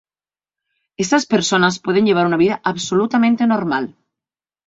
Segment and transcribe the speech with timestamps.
[0.97, 3.95] Estas personas pueden llevar una vida absolutamente normal.